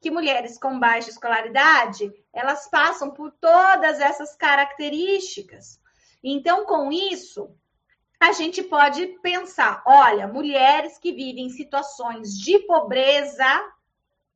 [0.00, 5.80] que mulheres com baixa escolaridade, elas passam por todas essas características.
[6.24, 7.54] Então, com isso,
[8.18, 13.44] a gente pode pensar, olha, mulheres que vivem em situações de pobreza,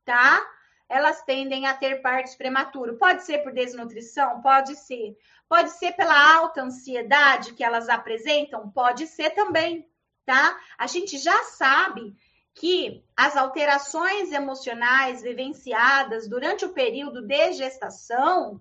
[0.04, 0.42] tá?
[0.88, 2.98] Elas tendem a ter partos prematuros.
[2.98, 4.42] Pode ser por desnutrição?
[4.42, 5.16] Pode ser.
[5.48, 8.70] Pode ser pela alta ansiedade que elas apresentam?
[8.70, 9.88] Pode ser também,
[10.26, 10.58] tá?
[10.78, 12.14] A gente já sabe
[12.54, 18.60] que as alterações emocionais vivenciadas durante o período de gestação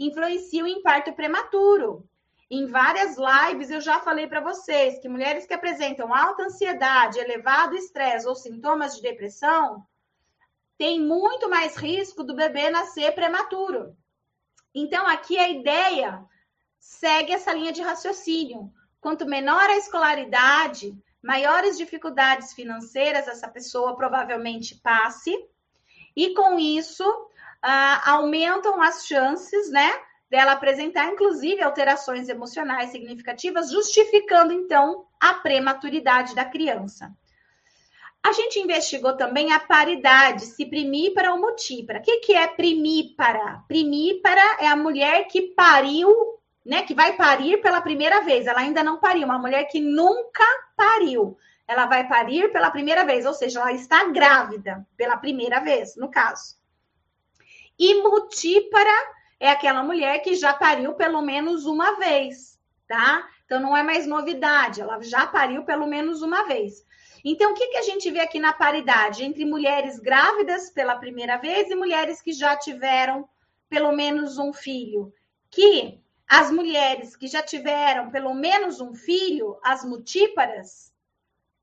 [0.00, 2.08] influenciam em parto prematuro.
[2.50, 7.76] Em várias lives eu já falei para vocês que mulheres que apresentam alta ansiedade, elevado
[7.76, 9.86] estresse ou sintomas de depressão
[10.78, 13.96] têm muito mais risco do bebê nascer prematuro.
[14.74, 16.24] Então aqui a ideia
[16.78, 18.72] segue essa linha de raciocínio.
[19.00, 25.34] Quanto menor a escolaridade, maiores dificuldades financeiras essa pessoa provavelmente passe,
[26.14, 29.90] e com isso uh, aumentam as chances, né,
[30.30, 37.10] dela apresentar, inclusive, alterações emocionais significativas, justificando, então, a prematuridade da criança.
[38.22, 41.98] A gente investigou também a paridade, se primípara ou multípara.
[41.98, 43.62] O que, que é primípara?
[43.68, 46.10] Primípara é a mulher que pariu,
[46.64, 46.82] né?
[46.82, 48.46] Que vai parir pela primeira vez.
[48.46, 50.44] Ela ainda não pariu, uma mulher que nunca
[50.76, 51.36] pariu.
[51.66, 56.10] Ela vai parir pela primeira vez, ou seja, ela está grávida pela primeira vez, no
[56.10, 56.56] caso.
[57.78, 63.28] E multípara é aquela mulher que já pariu pelo menos uma vez, tá?
[63.44, 66.84] Então não é mais novidade, ela já pariu pelo menos uma vez.
[67.24, 71.38] Então, o que, que a gente vê aqui na paridade entre mulheres grávidas pela primeira
[71.38, 73.26] vez e mulheres que já tiveram
[73.66, 75.10] pelo menos um filho?
[75.50, 80.92] Que as mulheres que já tiveram pelo menos um filho, as multíparas,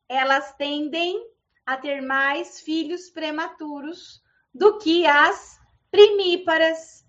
[0.07, 1.25] elas tendem
[1.65, 4.21] a ter mais filhos prematuros
[4.53, 7.01] do que as primíparas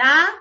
[0.00, 0.40] tá?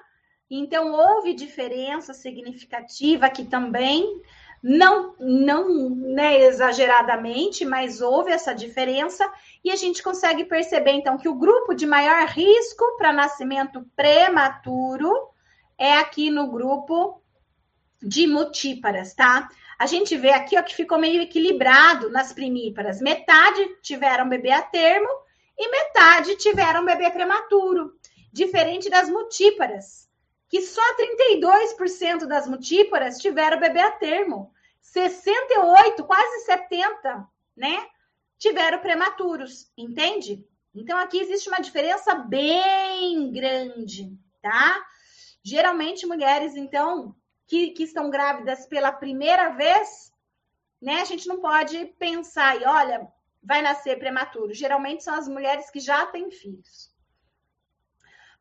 [0.50, 4.22] Então, houve diferença significativa aqui também,
[4.64, 9.30] não, não né, exageradamente, mas houve essa diferença,
[9.62, 15.29] e a gente consegue perceber, então, que o grupo de maior risco para nascimento prematuro
[15.80, 17.24] é aqui no grupo
[18.02, 19.50] de multíparas, tá?
[19.78, 23.02] A gente vê aqui ó, que ficou meio equilibrado nas primíparas.
[23.02, 25.08] Metade tiveram bebê a termo
[25.58, 27.98] e metade tiveram bebê prematuro
[28.32, 30.08] diferente das multíparas,
[30.48, 34.54] que só 32% das multíparas tiveram bebê a termo.
[34.82, 37.88] 68, quase 70, né?
[38.38, 40.46] Tiveram prematuros, entende?
[40.74, 44.86] Então aqui existe uma diferença bem grande, tá?
[45.50, 47.16] Geralmente mulheres, então,
[47.48, 50.14] que, que estão grávidas pela primeira vez,
[50.80, 51.02] né?
[51.02, 53.08] A gente não pode pensar e olha,
[53.42, 54.54] vai nascer prematuro.
[54.54, 56.94] Geralmente são as mulheres que já têm filhos.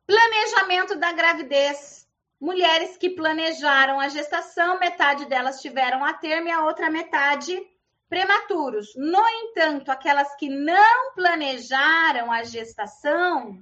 [0.05, 2.07] Planejamento da gravidez.
[2.39, 7.59] Mulheres que planejaram a gestação, metade delas tiveram a termo e a outra metade
[8.07, 8.93] prematuros.
[8.95, 13.59] No entanto, aquelas que não planejaram a gestação,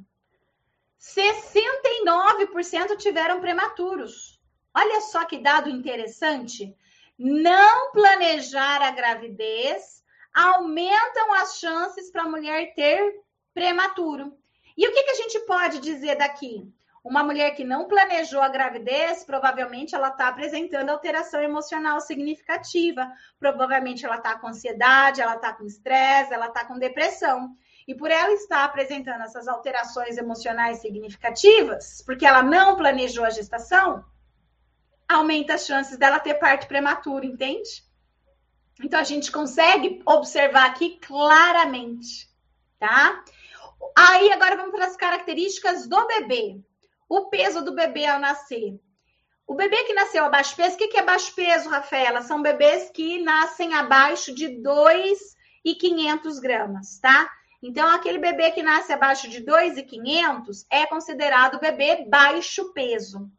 [1.00, 4.42] 69% tiveram prematuros.
[4.74, 6.76] Olha só que dado interessante.
[7.18, 13.22] Não planejar a gravidez aumentam as chances para a mulher ter
[13.54, 14.38] prematuro.
[14.78, 16.72] E o que, que a gente pode dizer daqui?
[17.04, 23.10] Uma mulher que não planejou a gravidez, provavelmente ela está apresentando alteração emocional significativa.
[23.40, 27.56] Provavelmente ela está com ansiedade, ela está com estresse, ela está com depressão.
[27.88, 34.04] E por ela estar apresentando essas alterações emocionais significativas, porque ela não planejou a gestação,
[35.08, 37.84] aumenta as chances dela ter parto prematuro, entende?
[38.84, 42.30] Então a gente consegue observar aqui claramente,
[42.78, 43.24] tá?
[43.98, 46.60] Aí agora vamos para as características do bebê
[47.10, 48.80] o peso do bebê ao nascer.
[49.46, 52.22] O bebê que nasceu abaixo peso, o que é baixo peso, Rafaela?
[52.22, 57.32] São bebês que nascem abaixo de 2,500 gramas, tá?
[57.62, 63.30] Então, aquele bebê que nasce abaixo de 2,500 é considerado bebê baixo peso.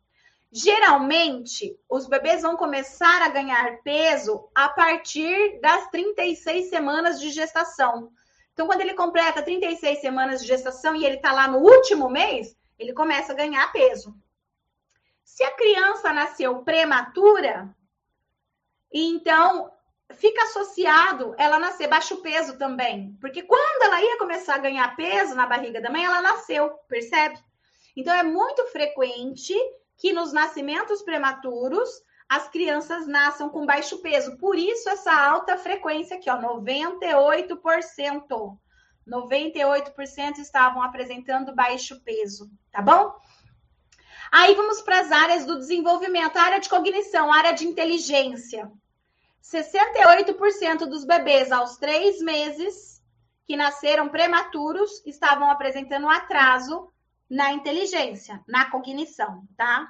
[0.50, 8.11] Geralmente, os bebês vão começar a ganhar peso a partir das 36 semanas de gestação.
[8.52, 12.57] Então, quando ele completa 36 semanas de gestação e ele está lá no último mês,
[12.78, 14.16] ele começa a ganhar peso.
[15.22, 17.72] Se a criança nasceu prematura,
[18.92, 19.70] então
[20.14, 23.16] fica associado ela nascer baixo peso também.
[23.21, 27.38] Porque quando ela ia começar a ganhar peso na barriga da mãe, ela nasceu, percebe?
[27.97, 29.55] Então é muito frequente
[29.97, 31.88] que nos nascimentos prematuros
[32.29, 34.37] as crianças nasçam com baixo peso.
[34.37, 38.59] Por isso essa alta frequência aqui, ó, 98%.
[39.09, 43.14] 98% estavam apresentando baixo peso, tá bom?
[44.31, 48.71] Aí vamos para as áreas do desenvolvimento, área de cognição, área de inteligência.
[49.42, 53.03] 68% dos bebês aos três meses
[53.46, 56.92] que nasceram prematuros estavam apresentando atraso
[57.29, 59.88] na inteligência, na cognição, tá?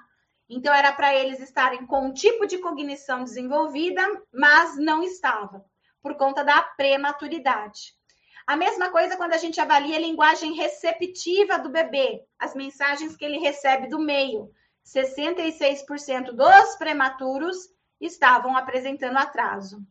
[0.48, 5.64] Então era para eles estarem com um tipo de cognição desenvolvida, mas não estava,
[6.02, 7.98] por conta da prematuridade.
[8.46, 13.24] A mesma coisa quando a gente avalia a linguagem receptiva do bebê, as mensagens que
[13.24, 14.50] ele recebe do meio.
[14.86, 17.68] 66% dos prematuros
[18.00, 19.84] estavam apresentando atraso.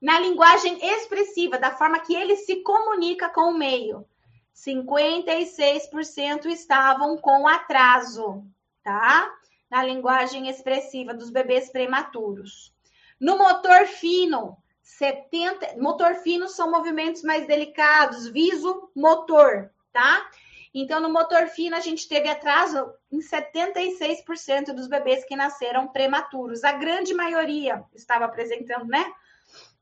[0.00, 4.06] Na linguagem expressiva, da forma que ele se comunica com o meio,
[4.54, 8.44] 56% estavam com atraso,
[8.82, 9.32] tá?
[9.70, 12.72] Na linguagem expressiva dos bebês prematuros.
[13.20, 20.30] No motor fino, 70, motor fino são movimentos mais delicados, viso, motor, tá?
[20.74, 26.64] Então, no motor fino, a gente teve atraso em 76% dos bebês que nasceram prematuros.
[26.64, 29.12] A grande maioria estava apresentando, né?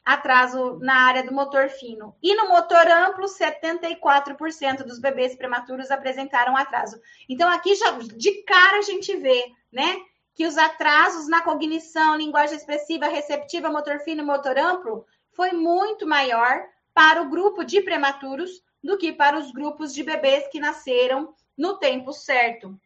[0.04, 2.14] Atraso na área do motor fino.
[2.22, 7.00] E no motor amplo, 74% dos bebês prematuros apresentaram atraso.
[7.28, 9.96] Então, aqui já de cara a gente vê, né?
[10.36, 16.06] que os atrasos na cognição, linguagem expressiva, receptiva, motor fino e motor amplo foi muito
[16.06, 21.34] maior para o grupo de prematuros do que para os grupos de bebês que nasceram
[21.56, 22.78] no tempo certo.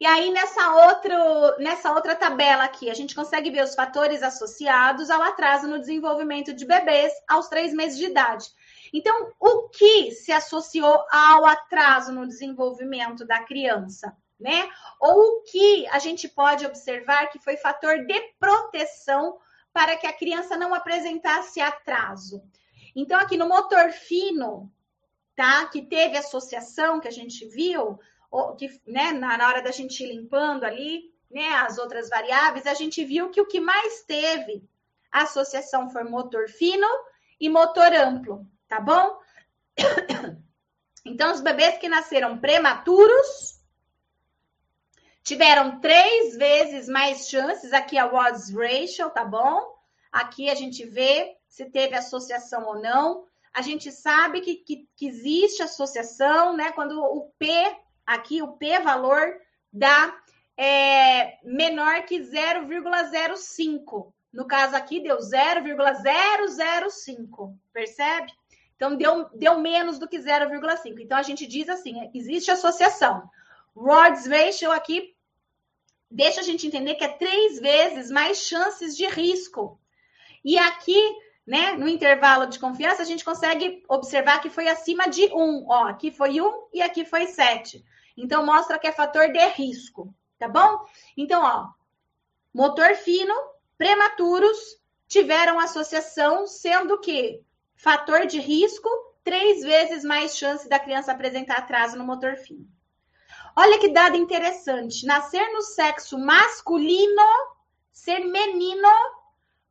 [0.00, 5.10] E aí, nessa, outra nessa outra tabela aqui, a gente consegue ver os fatores associados
[5.10, 8.46] ao atraso no desenvolvimento de bebês aos três meses de idade.
[8.92, 14.16] Então, o que se associou ao atraso no desenvolvimento da criança?
[14.40, 14.70] né?
[14.98, 19.38] Ou o que a gente pode observar que foi fator de proteção
[19.72, 22.42] para que a criança não apresentasse atraso.
[22.96, 24.72] Então, aqui no motor fino,
[25.40, 25.64] tá?
[25.64, 27.98] Que teve associação que a gente viu,
[28.30, 32.74] ou que, né, na hora da gente ir limpando ali, né, as outras variáveis, a
[32.74, 34.62] gente viu que o que mais teve
[35.10, 36.86] associação foi motor fino
[37.40, 39.18] e motor amplo, tá bom?
[41.02, 43.58] Então, os bebês que nasceram prematuros,
[45.22, 49.74] Tiveram três vezes mais chances, aqui a odds ratio, tá bom?
[50.12, 53.24] Aqui a gente vê se teve associação ou não.
[53.52, 56.72] A gente sabe que, que, que existe associação, né?
[56.72, 57.48] Quando o P,
[58.06, 59.34] aqui o P valor
[59.72, 60.14] dá
[60.56, 64.12] é, menor que 0,05.
[64.32, 68.32] No caso aqui deu 0,005, percebe?
[68.76, 71.00] Então deu, deu menos do que 0,5.
[71.00, 73.28] Então a gente diz assim: existe associação.
[73.74, 75.14] Rod's ratio aqui
[76.10, 79.80] deixa a gente entender que é três vezes mais chances de risco.
[80.44, 80.98] E aqui,
[81.46, 85.66] né, no intervalo de confiança, a gente consegue observar que foi acima de 1.
[85.68, 87.84] Ó, aqui foi 1 e aqui foi 7.
[88.16, 90.84] Então, mostra que é fator de risco, tá bom?
[91.16, 91.68] Então, ó,
[92.52, 93.34] motor fino,
[93.78, 94.58] prematuros,
[95.08, 97.42] tiveram associação, sendo que
[97.74, 98.88] fator de risco,
[99.24, 102.68] três vezes mais chance da criança apresentar atraso no motor fino.
[103.56, 105.04] Olha que dado interessante.
[105.06, 107.22] Nascer no sexo masculino,
[107.90, 108.88] ser menino,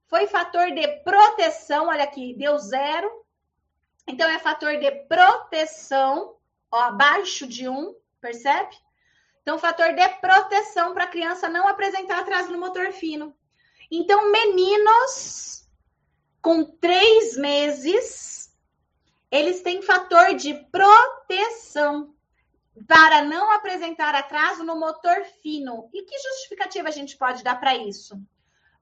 [0.09, 1.87] foi fator de proteção.
[1.87, 3.09] Olha aqui, deu zero.
[4.07, 6.35] Então, é fator de proteção,
[6.71, 8.75] ó, abaixo de um, percebe?
[9.43, 13.35] Então, fator de proteção para a criança não apresentar atraso no motor fino.
[13.91, 15.67] Então, meninos
[16.41, 18.51] com três meses,
[19.31, 22.15] eles têm fator de proteção
[22.87, 25.87] para não apresentar atraso no motor fino.
[25.93, 28.19] E que justificativa a gente pode dar para isso?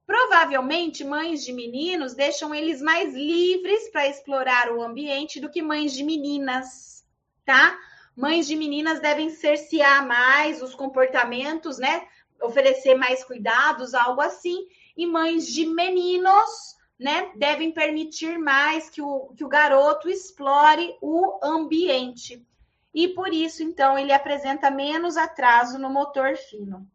[0.07, 5.93] Provavelmente, mães de meninos deixam eles mais livres para explorar o ambiente do que mães
[5.93, 7.05] de meninas,
[7.45, 7.77] tá?
[8.15, 12.07] Mães de meninas devem cercear mais os comportamentos, né?
[12.41, 14.65] Oferecer mais cuidados, algo assim
[14.97, 21.39] e mães de meninos, né, devem permitir mais que o, que o garoto explore o
[21.43, 22.43] ambiente.
[22.91, 26.89] E por isso, então, ele apresenta menos atraso no motor fino.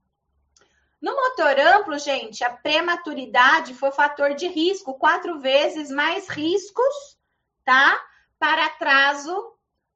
[1.03, 7.19] No motor amplo, gente, a prematuridade foi fator de risco, quatro vezes mais riscos,
[7.65, 8.01] tá?
[8.39, 9.53] Para atraso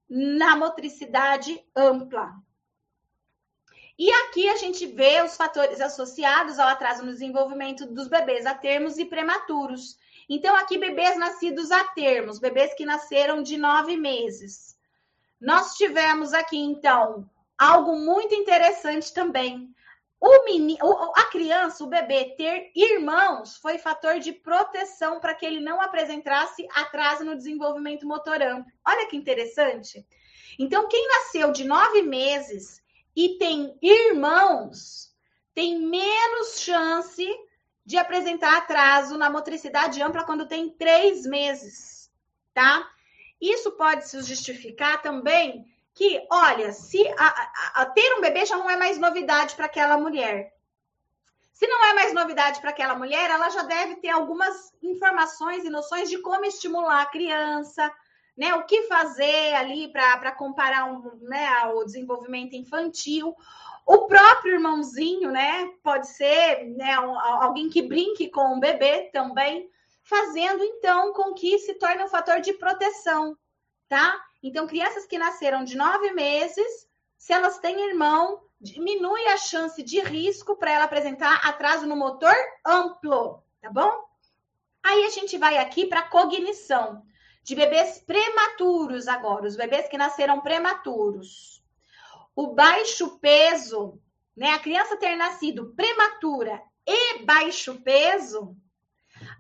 [0.09, 2.35] na motricidade ampla.
[3.97, 8.53] E aqui a gente vê os fatores associados ao atraso no desenvolvimento dos bebês a
[8.53, 9.97] termos e prematuros.
[10.29, 14.77] Então, aqui, bebês nascidos a termos, bebês que nasceram de nove meses.
[15.41, 19.73] Nós tivemos aqui, então, algo muito interessante também.
[20.29, 25.81] O a criança, o bebê, ter irmãos foi fator de proteção para que ele não
[25.81, 28.73] apresentasse atraso no desenvolvimento motor amplo.
[28.85, 30.05] Olha que interessante.
[30.59, 32.83] Então, quem nasceu de nove meses
[33.15, 35.15] e tem irmãos,
[35.55, 37.27] tem menos chance
[37.85, 42.11] de apresentar atraso na motricidade ampla quando tem três meses,
[42.53, 42.91] tá?
[43.41, 45.65] Isso pode se justificar também
[45.97, 49.65] que, olha, se a, a, a ter um bebê já não é mais novidade para
[49.65, 50.53] aquela mulher.
[51.55, 55.71] Se não é mais novidade para aquela mulher, ela já deve ter algumas informações e
[55.71, 57.91] noções de como estimular a criança,
[58.37, 58.55] né?
[58.55, 63.35] O que fazer ali para comparar um, né, o desenvolvimento infantil.
[63.87, 65.73] O próprio irmãozinho, né?
[65.83, 69.71] Pode ser né, alguém que brinque com o bebê também,
[70.03, 73.35] fazendo então com que se torne um fator de proteção,
[73.89, 74.27] tá?
[74.47, 76.89] Então, crianças que nasceram de nove meses,
[77.19, 82.33] se elas têm irmão, diminui a chance de risco para ela apresentar atraso no motor
[82.65, 84.07] amplo, tá bom?
[84.85, 87.03] Aí a gente vai aqui para cognição
[87.43, 91.61] de bebês prematuros agora, os bebês que nasceram prematuros.
[92.33, 94.01] O baixo peso,
[94.37, 94.51] né?
[94.51, 98.57] A criança ter nascido prematura e baixo peso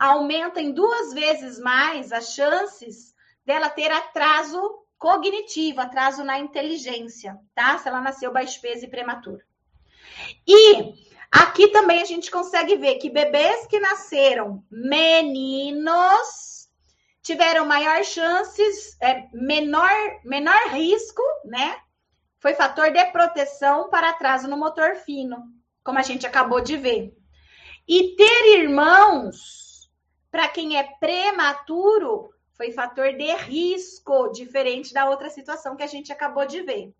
[0.01, 7.79] aumenta em duas vezes mais as chances dela ter atraso cognitivo, atraso na inteligência, tá?
[7.79, 9.43] Se ela nasceu baixo peso e prematuro.
[10.47, 10.95] E
[11.31, 16.47] aqui também a gente consegue ver que bebês que nasceram meninos
[17.23, 19.91] tiveram maior chances, é, menor,
[20.25, 21.77] menor risco, né?
[22.39, 25.43] Foi fator de proteção para atraso no motor fino,
[25.83, 27.13] como a gente acabou de ver.
[27.89, 29.91] E ter irmãos,
[30.31, 36.13] para quem é prematuro, foi fator de risco, diferente da outra situação que a gente
[36.13, 36.95] acabou de ver.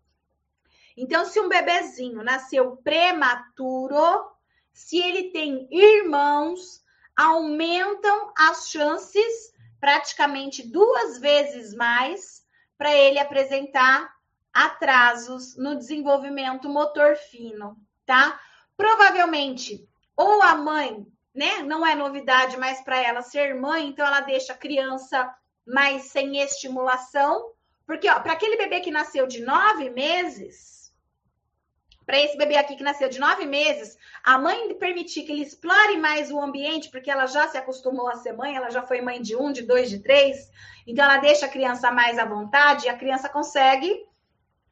[0.95, 4.31] Então, se um bebezinho nasceu prematuro,
[4.73, 6.83] se ele tem irmãos,
[7.15, 12.43] aumentam as chances praticamente duas vezes mais
[12.77, 14.11] para ele apresentar
[14.53, 18.39] atrasos no desenvolvimento motor fino, tá?
[18.75, 21.61] Provavelmente, ou a mãe, né?
[21.63, 25.31] Não é novidade mais para ela ser mãe, então ela deixa a criança
[25.67, 27.51] mais sem estimulação,
[27.85, 30.77] porque para aquele bebê que nasceu de nove meses,
[32.07, 35.97] para esse bebê aqui que nasceu de nove meses, a mãe permitir que ele explore
[35.97, 39.21] mais o ambiente, porque ela já se acostumou a ser mãe, ela já foi mãe
[39.21, 40.49] de um, de dois, de três,
[40.87, 44.05] então ela deixa a criança mais à vontade e a criança consegue,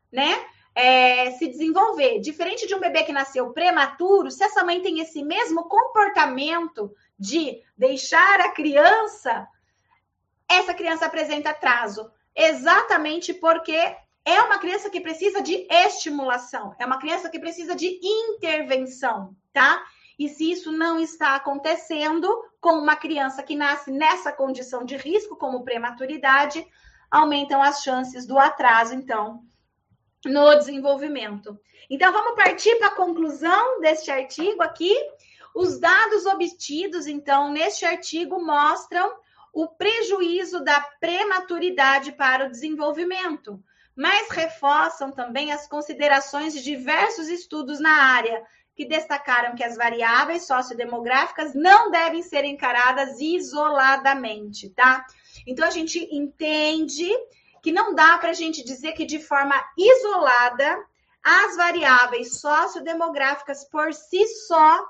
[0.10, 0.34] né?
[0.74, 2.20] É, se desenvolver.
[2.20, 7.62] Diferente de um bebê que nasceu prematuro, se essa mãe tem esse mesmo comportamento de
[7.78, 9.48] deixar a criança,
[10.50, 12.12] essa criança apresenta atraso.
[12.36, 18.00] Exatamente porque é uma criança que precisa de estimulação, é uma criança que precisa de
[18.04, 19.86] intervenção, tá?
[20.18, 22.28] E se isso não está acontecendo
[22.60, 26.66] com uma criança que nasce nessa condição de risco, como prematuridade,
[27.12, 29.44] aumentam as chances do atraso, então,
[30.26, 31.60] no desenvolvimento.
[31.90, 34.96] Então, vamos partir para a conclusão deste artigo aqui.
[35.54, 39.14] Os dados obtidos, então, neste artigo mostram
[39.56, 43.64] o prejuízo da prematuridade para o desenvolvimento,
[43.96, 48.44] mas reforçam também as considerações de diversos estudos na área,
[48.76, 55.06] que destacaram que as variáveis sociodemográficas não devem ser encaradas isoladamente, tá?
[55.48, 57.10] Então, a gente entende
[57.64, 60.86] que não dá para a gente dizer que de forma isolada
[61.24, 64.86] as variáveis sociodemográficas por si só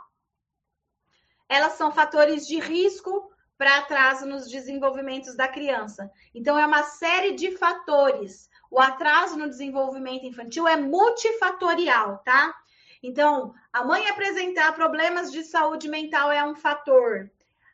[1.48, 6.12] elas são fatores de risco para atraso nos desenvolvimentos da criança.
[6.34, 8.50] Então, é uma série de fatores.
[8.70, 12.54] O atraso no desenvolvimento infantil é multifatorial, tá?
[13.02, 17.30] Então, a mãe apresentar problemas de saúde mental é um fator.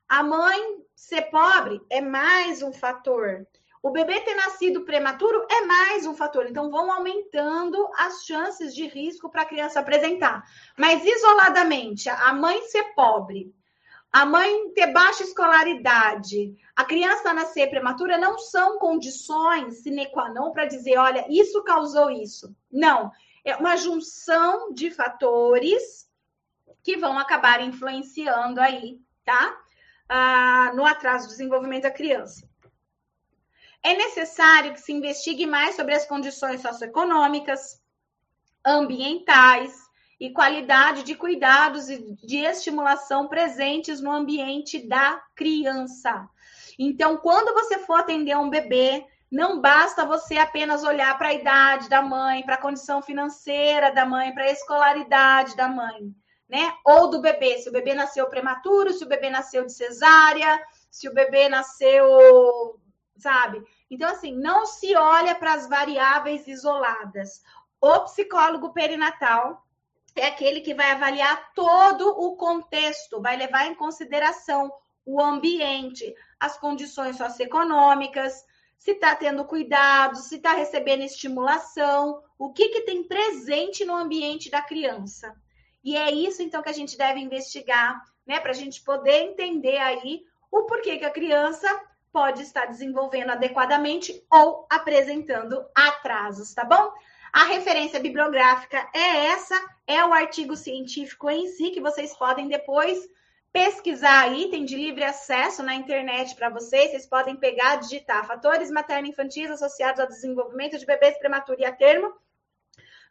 [0.07, 3.47] A mãe ser pobre é mais um fator.
[3.81, 6.45] O bebê ter nascido prematuro é mais um fator.
[6.47, 10.43] Então, vão aumentando as chances de risco para a criança apresentar.
[10.77, 13.55] Mas, isoladamente, a mãe ser pobre,
[14.11, 20.51] a mãe ter baixa escolaridade, a criança nascer prematura, não são condições sine qua non
[20.51, 22.53] para dizer, olha, isso causou isso.
[22.69, 23.11] Não.
[23.45, 26.09] É uma junção de fatores
[26.83, 29.57] que vão acabar influenciando aí, tá?
[30.09, 32.49] Ah, no atraso do desenvolvimento da criança.
[33.81, 37.81] É necessário que se investigue mais sobre as condições socioeconômicas,
[38.63, 39.80] ambientais,
[40.21, 46.29] e qualidade de cuidados e de estimulação presentes no ambiente da criança.
[46.77, 51.89] Então, quando você for atender um bebê, não basta você apenas olhar para a idade
[51.89, 56.13] da mãe, para a condição financeira da mãe, para a escolaridade da mãe,
[56.47, 56.71] né?
[56.85, 60.61] Ou do bebê, se o bebê nasceu prematuro, se o bebê nasceu de cesárea,
[60.91, 62.79] se o bebê nasceu,
[63.17, 63.59] sabe?
[63.89, 67.41] Então, assim, não se olha para as variáveis isoladas.
[67.81, 69.65] O psicólogo perinatal,
[70.15, 74.71] é aquele que vai avaliar todo o contexto, vai levar em consideração
[75.05, 78.45] o ambiente, as condições socioeconômicas,
[78.77, 84.49] se está tendo cuidado, se está recebendo estimulação, o que, que tem presente no ambiente
[84.49, 85.35] da criança.
[85.83, 89.77] E é isso, então, que a gente deve investigar, né, para a gente poder entender
[89.77, 91.67] aí o porquê que a criança
[92.11, 96.91] pode estar desenvolvendo adequadamente ou apresentando atrasos, tá bom?
[97.33, 99.55] A referência bibliográfica é essa,
[99.87, 102.99] é o artigo científico em si, que vocês podem depois
[103.53, 106.91] pesquisar aí, tem de livre acesso na internet para vocês.
[106.91, 112.13] Vocês podem pegar, digitar fatores materno-infantis associados ao desenvolvimento de bebês prematuros e a termo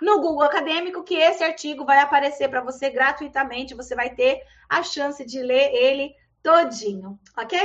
[0.01, 3.75] no Google Acadêmico, que esse artigo vai aparecer para você gratuitamente.
[3.75, 7.59] Você vai ter a chance de ler ele todinho, ok?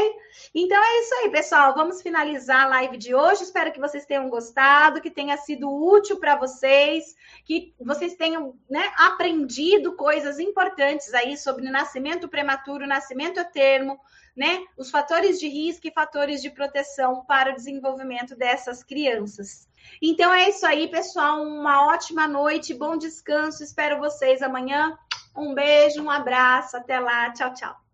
[0.53, 1.73] Então é isso aí, pessoal.
[1.73, 3.43] Vamos finalizar a live de hoje.
[3.43, 7.15] Espero que vocês tenham gostado, que tenha sido útil para vocês,
[7.45, 13.99] que vocês tenham né, aprendido coisas importantes aí sobre nascimento prematuro, nascimento a termo,
[14.35, 14.65] né?
[14.77, 19.69] Os fatores de risco e fatores de proteção para o desenvolvimento dessas crianças.
[20.01, 21.41] Então é isso aí, pessoal.
[21.41, 23.63] Uma ótima noite, bom descanso.
[23.63, 24.97] Espero vocês amanhã.
[25.35, 27.31] Um beijo, um abraço, até lá.
[27.31, 27.84] Tchau, tchau.